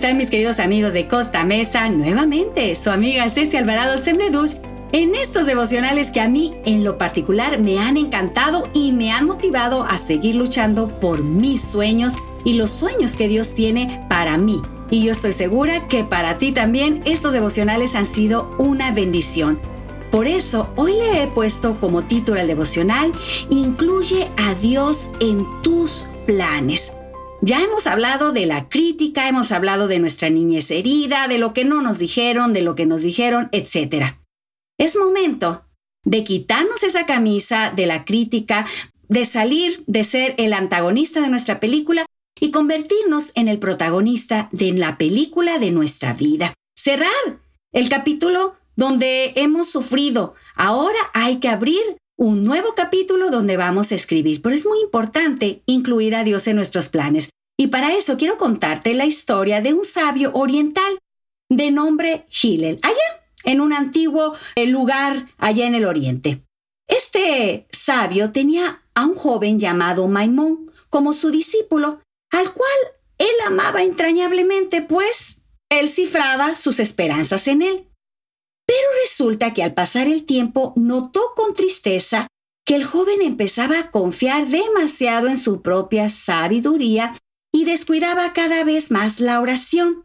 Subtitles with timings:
[0.00, 1.90] están mis queridos amigos de Costa Mesa?
[1.90, 4.52] Nuevamente, su amiga Ceci Alvarado Sembleduch
[4.92, 9.26] en estos devocionales que a mí en lo particular me han encantado y me han
[9.26, 12.14] motivado a seguir luchando por mis sueños
[12.46, 14.62] y los sueños que Dios tiene para mí.
[14.88, 19.58] Y yo estoy segura que para ti también estos devocionales han sido una bendición.
[20.10, 23.12] Por eso hoy le he puesto como título al devocional,
[23.50, 26.94] Incluye a Dios en tus planes.
[27.42, 31.64] Ya hemos hablado de la crítica, hemos hablado de nuestra niñez herida, de lo que
[31.64, 34.16] no nos dijeron, de lo que nos dijeron, etc.
[34.78, 35.64] Es momento
[36.04, 38.66] de quitarnos esa camisa de la crítica,
[39.08, 42.04] de salir de ser el antagonista de nuestra película
[42.38, 46.52] y convertirnos en el protagonista de la película de nuestra vida.
[46.76, 47.40] Cerrar
[47.72, 50.34] el capítulo donde hemos sufrido.
[50.54, 51.80] Ahora hay que abrir
[52.20, 56.56] un nuevo capítulo donde vamos a escribir, pero es muy importante incluir a Dios en
[56.56, 57.30] nuestros planes.
[57.58, 60.98] Y para eso quiero contarte la historia de un sabio oriental
[61.48, 62.78] de nombre Hillel.
[62.82, 66.42] Allá en un antiguo eh, lugar allá en el oriente.
[66.88, 72.78] Este sabio tenía a un joven llamado Maimón como su discípulo, al cual
[73.16, 75.40] él amaba entrañablemente, pues
[75.70, 77.89] él cifraba sus esperanzas en él.
[78.70, 82.28] Pero resulta que al pasar el tiempo notó con tristeza
[82.64, 87.16] que el joven empezaba a confiar demasiado en su propia sabiduría
[87.52, 90.04] y descuidaba cada vez más la oración.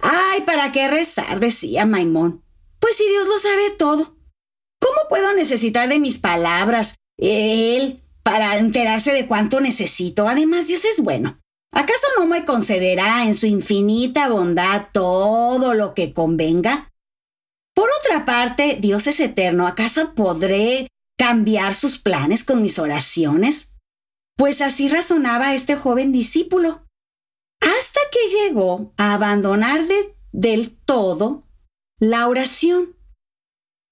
[0.00, 1.40] Ay, ¿para qué rezar?
[1.40, 2.44] decía Maimón.
[2.78, 4.16] Pues si Dios lo sabe todo,
[4.80, 10.28] ¿cómo puedo necesitar de mis palabras, Él, para enterarse de cuánto necesito?
[10.28, 11.40] Además, Dios es bueno.
[11.72, 16.93] ¿Acaso no me concederá en su infinita bondad todo lo que convenga?
[17.74, 19.66] Por otra parte, Dios es eterno.
[19.66, 23.74] ¿Acaso podré cambiar sus planes con mis oraciones?
[24.36, 26.86] Pues así razonaba este joven discípulo,
[27.60, 29.82] hasta que llegó a abandonar
[30.32, 31.46] del todo
[32.00, 32.96] la oración.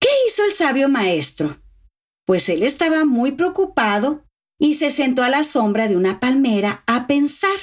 [0.00, 1.60] ¿Qué hizo el sabio maestro?
[2.26, 4.24] Pues él estaba muy preocupado
[4.60, 7.58] y se sentó a la sombra de una palmera a pensar.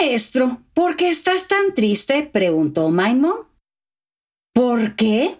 [0.00, 2.22] Maestro, ¿por qué estás tan triste?
[2.22, 3.46] preguntó Maimón.
[4.58, 5.38] ¿Por qué?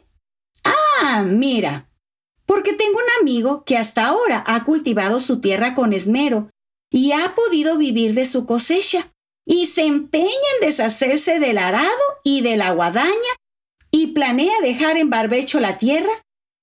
[0.62, 1.90] Ah, mira,
[2.46, 6.50] porque tengo un amigo que hasta ahora ha cultivado su tierra con esmero
[6.88, 9.10] y ha podido vivir de su cosecha
[9.44, 11.90] y se empeña en deshacerse del arado
[12.22, 13.34] y de la guadaña
[13.90, 16.12] y planea dejar en barbecho la tierra,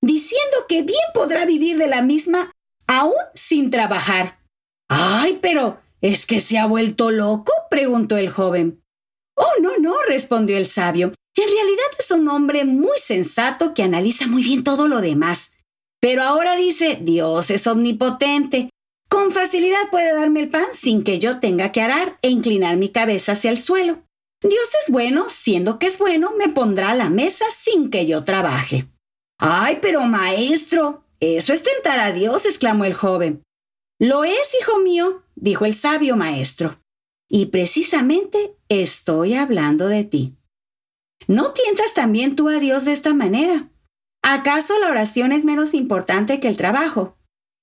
[0.01, 2.53] diciendo que bien podrá vivir de la misma
[2.87, 4.39] aún sin trabajar.
[4.87, 7.51] Ay, pero ¿es que se ha vuelto loco?
[7.69, 8.81] preguntó el joven.
[9.35, 11.11] Oh, no, no, respondió el sabio.
[11.35, 15.51] En realidad es un hombre muy sensato que analiza muy bien todo lo demás.
[15.99, 18.69] Pero ahora dice, Dios es omnipotente
[19.15, 22.89] con facilidad puede darme el pan sin que yo tenga que arar e inclinar mi
[22.89, 24.03] cabeza hacia el suelo.
[24.41, 28.23] Dios es bueno, siendo que es bueno, me pondrá a la mesa sin que yo
[28.23, 28.87] trabaje.
[29.39, 33.41] Ay, pero maestro, eso es tentar a Dios, exclamó el joven.
[33.99, 36.79] Lo es, hijo mío, dijo el sabio maestro.
[37.29, 40.35] Y precisamente estoy hablando de ti.
[41.27, 43.69] ¿No tientas también tú a Dios de esta manera?
[44.23, 47.15] ¿Acaso la oración es menos importante que el trabajo?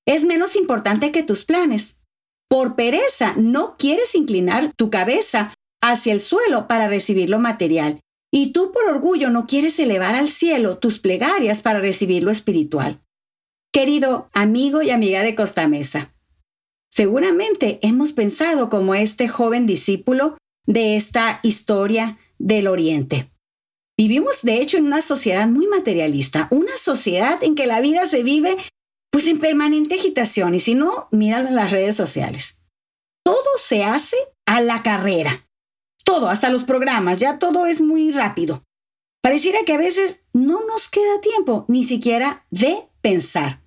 [0.07, 2.01] es menos importante que tus planes.
[2.49, 8.01] Por pereza no quieres inclinar tu cabeza hacia el suelo para recibir lo material,
[8.33, 13.01] y tú por orgullo no quieres elevar al cielo tus plegarias para recibir lo espiritual.
[13.73, 16.15] Querido amigo y amiga de Costa Mesa,
[16.91, 20.37] seguramente hemos pensado como este joven discípulo
[20.67, 23.32] de esta historia del Oriente.
[23.99, 28.23] Vivimos de hecho en una sociedad muy materialista, una sociedad en que la vida se
[28.23, 28.57] vive
[29.11, 32.59] pues en permanente agitación y si no, míralo en las redes sociales.
[33.25, 34.17] Todo se hace
[34.47, 35.47] a la carrera.
[36.05, 38.65] Todo, hasta los programas, ya todo es muy rápido.
[39.23, 43.63] Pareciera que a veces no nos queda tiempo ni siquiera de pensar.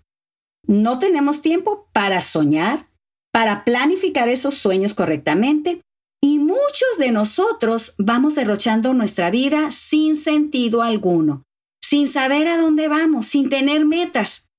[0.68, 2.90] No tenemos tiempo para soñar,
[3.32, 5.82] para planificar esos sueños correctamente
[6.26, 11.44] y muchos de nosotros vamos derrochando nuestra vida sin sentido alguno,
[11.84, 14.50] sin saber a dónde vamos, sin tener metas.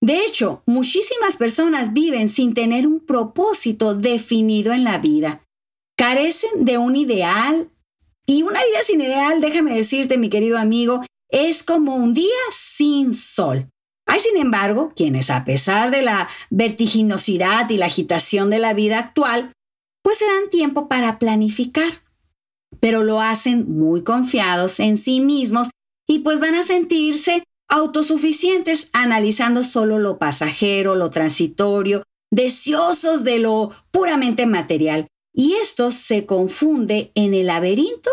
[0.00, 5.44] De hecho, muchísimas personas viven sin tener un propósito definido en la vida.
[5.96, 7.70] Carecen de un ideal
[8.26, 13.14] y una vida sin ideal, déjame decirte, mi querido amigo, es como un día sin
[13.14, 13.68] sol.
[14.08, 18.98] Hay, sin embargo, quienes a pesar de la vertiginosidad y la agitación de la vida
[18.98, 19.52] actual,
[20.02, 22.02] pues se dan tiempo para planificar,
[22.80, 25.70] pero lo hacen muy confiados en sí mismos
[26.08, 33.70] y pues van a sentirse autosuficientes analizando solo lo pasajero, lo transitorio, deseosos de lo
[33.90, 35.06] puramente material.
[35.34, 38.10] Y esto se confunde en el laberinto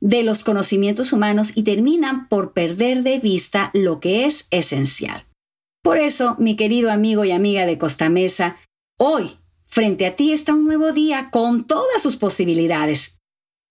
[0.00, 5.26] de los conocimientos humanos y terminan por perder de vista lo que es esencial.
[5.82, 8.56] Por eso, mi querido amigo y amiga de Costa Mesa,
[8.98, 9.32] hoy
[9.72, 13.18] frente a ti está un nuevo día con todas sus posibilidades.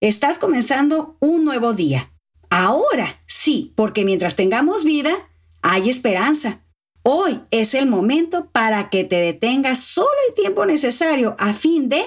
[0.01, 2.11] Estás comenzando un nuevo día.
[2.49, 5.29] Ahora, sí, porque mientras tengamos vida,
[5.61, 6.65] hay esperanza.
[7.03, 12.03] Hoy es el momento para que te detengas solo el tiempo necesario a fin de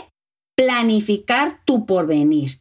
[0.57, 2.61] planificar tu porvenir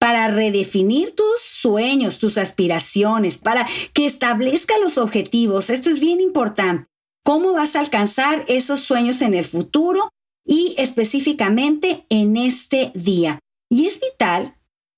[0.00, 5.70] para redefinir tus sueños, tus aspiraciones, para que establezca los objetivos.
[5.70, 6.88] Esto es bien importante.
[7.24, 10.08] ¿Cómo vas a alcanzar esos sueños en el futuro
[10.44, 13.38] y específicamente en este día?
[13.70, 14.56] Y es vital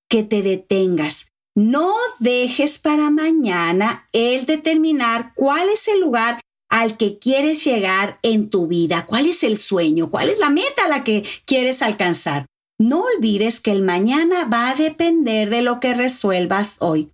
[0.09, 1.29] que te detengas.
[1.57, 8.51] No dejes para mañana el determinar cuál es el lugar al que quieres llegar en
[8.51, 12.47] tu vida, cuál es el sueño, cuál es la meta a la que quieres alcanzar.
[12.81, 17.13] No olvides que el mañana va a depender de lo que resuelvas hoy.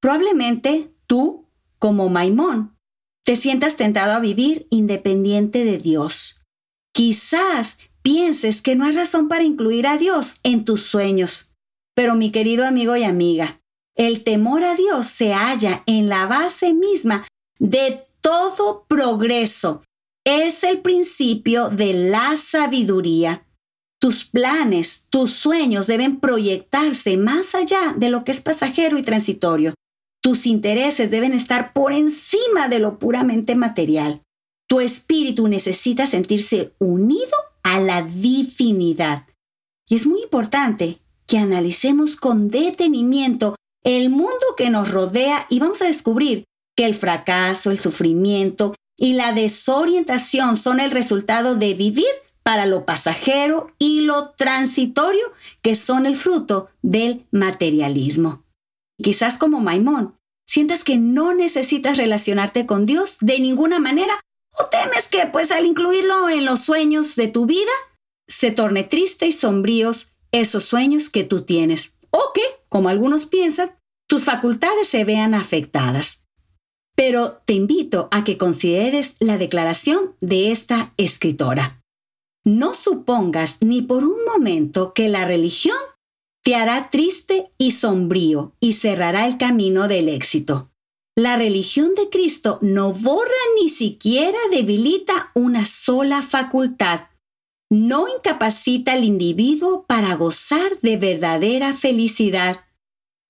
[0.00, 2.76] Probablemente tú, como Maimón,
[3.24, 6.45] te sientas tentado a vivir independiente de Dios.
[6.96, 11.52] Quizás pienses que no hay razón para incluir a Dios en tus sueños.
[11.94, 13.60] Pero mi querido amigo y amiga,
[13.96, 17.28] el temor a Dios se halla en la base misma
[17.58, 19.82] de todo progreso.
[20.24, 23.46] Es el principio de la sabiduría.
[24.00, 29.74] Tus planes, tus sueños deben proyectarse más allá de lo que es pasajero y transitorio.
[30.22, 34.22] Tus intereses deben estar por encima de lo puramente material.
[34.68, 39.26] Tu espíritu necesita sentirse unido a la divinidad.
[39.88, 45.82] Y es muy importante que analicemos con detenimiento el mundo que nos rodea y vamos
[45.82, 46.44] a descubrir
[46.76, 52.06] que el fracaso, el sufrimiento y la desorientación son el resultado de vivir
[52.42, 55.24] para lo pasajero y lo transitorio
[55.62, 58.44] que son el fruto del materialismo.
[59.02, 60.14] Quizás como Maimón,
[60.48, 64.20] sientas que no necesitas relacionarte con Dios de ninguna manera
[64.58, 67.72] o temes que pues al incluirlo en los sueños de tu vida
[68.28, 73.76] se torne triste y sombríos esos sueños que tú tienes o que, como algunos piensan,
[74.08, 76.22] tus facultades se vean afectadas.
[76.94, 81.82] Pero te invito a que consideres la declaración de esta escritora.
[82.44, 85.76] No supongas ni por un momento que la religión
[86.42, 90.70] te hará triste y sombrío y cerrará el camino del éxito.
[91.18, 97.06] La religión de Cristo no borra ni siquiera debilita una sola facultad.
[97.70, 102.66] No incapacita al individuo para gozar de verdadera felicidad.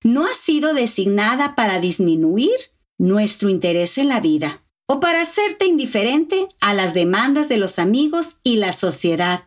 [0.02, 2.56] No ha sido designada para disminuir
[2.98, 8.36] nuestro interés en la vida o para hacerte indiferente a las demandas de los amigos
[8.42, 9.44] y la sociedad.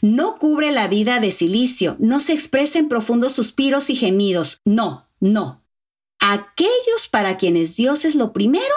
[0.00, 4.60] No cubre la vida de silicio, no se expresa en profundos suspiros y gemidos.
[4.64, 5.61] No, no.
[6.22, 8.74] Aquellos para quienes Dios es lo primero,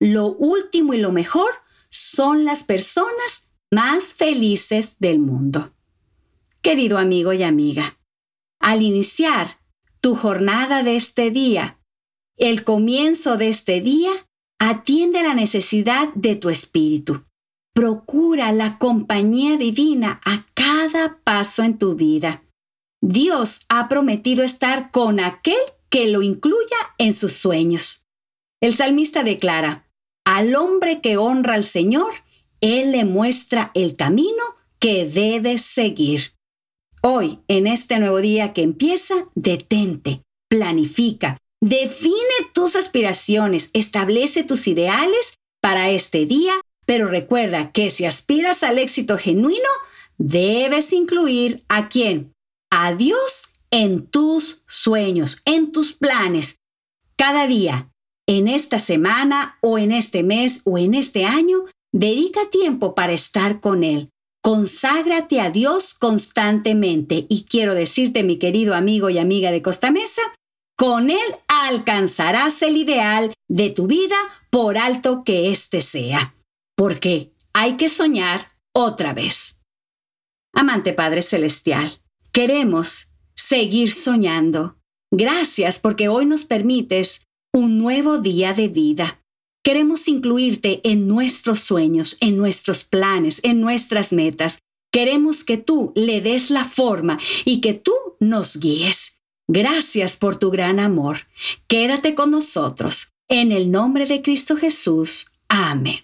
[0.00, 1.50] lo último y lo mejor
[1.90, 5.72] son las personas más felices del mundo.
[6.62, 7.98] Querido amigo y amiga,
[8.58, 9.60] al iniciar
[10.00, 11.78] tu jornada de este día,
[12.36, 14.26] el comienzo de este día,
[14.58, 17.24] Atiende la necesidad de tu espíritu.
[17.74, 22.42] Procura la compañía divina a cada paso en tu vida.
[23.02, 25.58] Dios ha prometido estar con aquel
[25.90, 28.06] que lo incluya en sus sueños.
[28.60, 29.88] El salmista declara,
[30.24, 32.12] al hombre que honra al Señor,
[32.60, 34.42] Él le muestra el camino
[34.78, 36.34] que debe seguir.
[37.02, 45.38] Hoy, en este nuevo día que empieza, detente, planifica, Define tus aspiraciones, establece tus ideales
[45.62, 46.52] para este día,
[46.84, 49.68] pero recuerda que si aspiras al éxito genuino,
[50.18, 52.32] debes incluir a quién?
[52.70, 56.60] A Dios en tus sueños, en tus planes.
[57.14, 57.90] Cada día,
[58.26, 63.60] en esta semana o en este mes o en este año, dedica tiempo para estar
[63.60, 64.08] con Él.
[64.42, 67.26] Conságrate a Dios constantemente.
[67.28, 70.22] Y quiero decirte, mi querido amigo y amiga de Costa Mesa,
[70.74, 74.16] con él alcanzarás el ideal de tu vida
[74.48, 76.34] por alto que éste sea.
[76.76, 79.60] Porque hay que soñar otra vez.
[80.54, 82.00] Amante Padre Celestial,
[82.32, 84.76] queremos seguir soñando.
[85.12, 89.22] Gracias porque hoy nos permites un nuevo día de vida.
[89.64, 94.58] Queremos incluirte en nuestros sueños, en nuestros planes, en nuestras metas.
[94.92, 99.22] Queremos que tú le des la forma y que tú nos guíes.
[99.48, 101.18] Gracias por tu gran amor.
[101.68, 103.10] Quédate con nosotros.
[103.28, 105.32] En el nombre de Cristo Jesús.
[105.48, 105.98] Amén.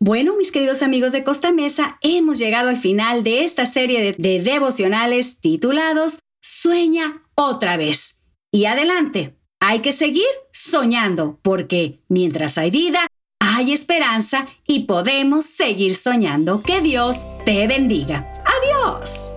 [0.00, 4.12] Bueno, mis queridos amigos de Costa Mesa, hemos llegado al final de esta serie de,
[4.12, 8.20] de devocionales titulados Sueña otra vez.
[8.50, 13.06] Y adelante, hay que seguir soñando, porque mientras hay vida,
[13.38, 16.62] hay esperanza y podemos seguir soñando.
[16.62, 18.32] Que Dios te bendiga.
[18.44, 19.34] Adiós.